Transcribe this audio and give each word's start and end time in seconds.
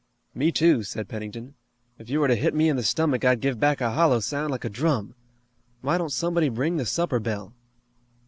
"Me, 0.33 0.51
too," 0.51 0.81
said 0.81 1.07
Pennington. 1.07 1.53
"If 1.99 2.09
you 2.09 2.19
were 2.21 2.27
to 2.27 2.33
hit 2.35 2.55
me 2.55 2.69
in 2.69 2.75
the 2.75 2.81
stomach 2.81 3.23
I'd 3.23 3.39
give 3.39 3.59
back 3.59 3.81
a 3.81 3.91
hollow 3.91 4.19
sound 4.19 4.49
like 4.49 4.65
a 4.65 4.67
drum. 4.69 5.13
Why 5.81 5.99
don't 5.99 6.09
somebody 6.11 6.49
ring 6.49 6.77
the 6.77 6.87
supper 6.87 7.19
bell?" 7.19 7.53